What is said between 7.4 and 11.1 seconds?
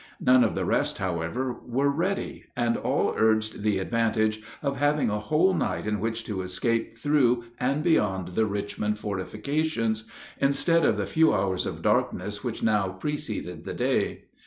and beyond the Richmond fortifications, instead of the